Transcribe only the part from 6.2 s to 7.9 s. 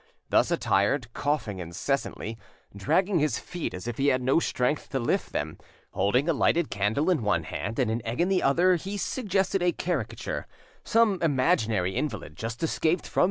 a lighted candle in one hand